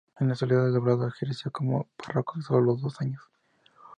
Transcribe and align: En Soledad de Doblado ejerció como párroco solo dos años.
En 0.19 0.33
Soledad 0.35 0.63
de 0.63 0.71
Doblado 0.71 1.07
ejerció 1.07 1.51
como 1.51 1.85
párroco 1.95 2.41
solo 2.41 2.75
dos 2.75 2.99
años. 3.01 3.21